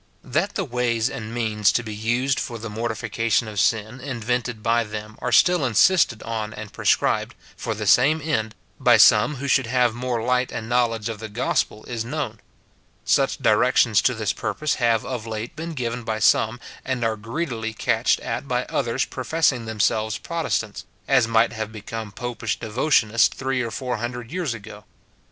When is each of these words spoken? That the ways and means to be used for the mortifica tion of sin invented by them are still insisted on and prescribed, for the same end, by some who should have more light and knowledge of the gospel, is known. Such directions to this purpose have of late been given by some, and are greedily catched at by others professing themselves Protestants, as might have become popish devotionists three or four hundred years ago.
That 0.23 0.55
the 0.55 0.65
ways 0.65 1.11
and 1.11 1.31
means 1.31 1.71
to 1.73 1.83
be 1.83 1.93
used 1.93 2.39
for 2.39 2.57
the 2.57 2.71
mortifica 2.71 3.31
tion 3.31 3.47
of 3.47 3.59
sin 3.59 3.99
invented 4.01 4.63
by 4.63 4.83
them 4.83 5.15
are 5.19 5.31
still 5.31 5.63
insisted 5.63 6.23
on 6.23 6.55
and 6.55 6.73
prescribed, 6.73 7.35
for 7.55 7.75
the 7.75 7.85
same 7.85 8.19
end, 8.19 8.55
by 8.79 8.97
some 8.97 9.35
who 9.35 9.47
should 9.47 9.67
have 9.67 9.93
more 9.93 10.23
light 10.23 10.51
and 10.51 10.67
knowledge 10.67 11.07
of 11.07 11.19
the 11.19 11.29
gospel, 11.29 11.85
is 11.85 12.03
known. 12.03 12.39
Such 13.05 13.37
directions 13.37 14.01
to 14.01 14.15
this 14.15 14.33
purpose 14.33 14.73
have 14.81 15.05
of 15.05 15.27
late 15.27 15.55
been 15.55 15.73
given 15.75 16.01
by 16.01 16.17
some, 16.17 16.59
and 16.83 17.03
are 17.03 17.15
greedily 17.15 17.71
catched 17.71 18.19
at 18.21 18.47
by 18.47 18.65
others 18.69 19.05
professing 19.05 19.65
themselves 19.65 20.17
Protestants, 20.17 20.83
as 21.07 21.27
might 21.27 21.53
have 21.53 21.71
become 21.71 22.11
popish 22.11 22.55
devotionists 22.59 23.29
three 23.37 23.61
or 23.61 23.69
four 23.69 23.97
hundred 23.97 24.31
years 24.31 24.55
ago. 24.55 24.83